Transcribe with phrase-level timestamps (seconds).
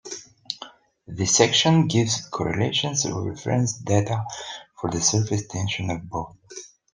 [1.05, 4.25] This section gives correlations of reference data
[4.75, 6.37] for the surface tension of both.